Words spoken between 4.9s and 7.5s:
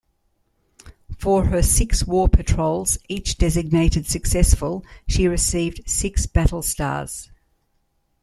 she received six battle stars.